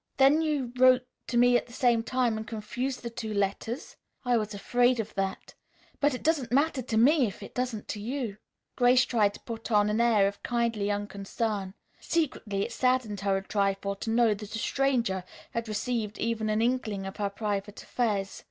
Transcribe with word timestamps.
"Then 0.17 0.41
you 0.41 0.73
wrote 0.79 1.05
to 1.27 1.37
me 1.37 1.55
at 1.57 1.67
the 1.67 1.73
same 1.73 2.01
time 2.01 2.35
and 2.35 2.47
confused 2.47 3.03
the 3.03 3.11
two 3.11 3.35
letters? 3.35 3.97
I 4.25 4.35
was 4.35 4.51
afraid 4.55 4.99
of 4.99 5.13
that. 5.13 5.53
But 5.99 6.15
it 6.15 6.23
doesn't 6.23 6.51
matter 6.51 6.81
to 6.81 6.97
me 6.97 7.27
if 7.27 7.43
it 7.43 7.53
doesn't 7.53 7.87
to 7.89 7.99
you." 8.01 8.37
Grace 8.75 9.05
tried 9.05 9.35
to 9.35 9.39
put 9.41 9.69
on 9.69 9.91
an 9.91 10.01
air 10.01 10.27
of 10.27 10.41
kindly 10.41 10.89
unconcern. 10.89 11.75
Secretly 11.99 12.63
it 12.65 12.71
saddened 12.71 13.19
her 13.19 13.37
a 13.37 13.43
trifle 13.43 13.95
to 13.97 14.09
know 14.09 14.33
that 14.33 14.55
a 14.55 14.57
stranger 14.57 15.23
had 15.51 15.67
received 15.67 16.17
even 16.17 16.49
an 16.49 16.63
inkling 16.63 17.05
of 17.05 17.17
her 17.17 17.29
private 17.29 17.83
affairs. 17.83 18.39